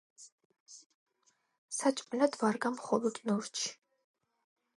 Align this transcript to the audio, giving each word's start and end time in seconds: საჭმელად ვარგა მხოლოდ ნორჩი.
საჭმელად 1.81 2.39
ვარგა 2.41 2.73
მხოლოდ 2.79 3.21
ნორჩი. 3.31 3.73